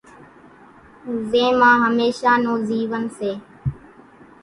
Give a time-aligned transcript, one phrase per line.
[1.29, 3.31] زين مان ھميشا نون زيون سي۔